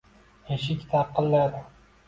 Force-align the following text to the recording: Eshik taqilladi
Eshik 0.55 0.87
taqilladi 0.95 1.65